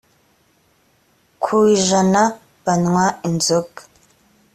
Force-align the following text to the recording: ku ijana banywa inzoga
ku 1.41 1.53
ijana 1.75 2.21
banywa 2.63 3.05
inzoga 3.27 3.81